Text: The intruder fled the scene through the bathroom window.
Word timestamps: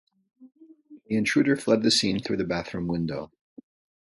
The 1.05 1.15
intruder 1.15 1.55
fled 1.55 1.83
the 1.83 1.91
scene 1.91 2.19
through 2.23 2.37
the 2.37 2.43
bathroom 2.43 2.87
window. 2.87 3.31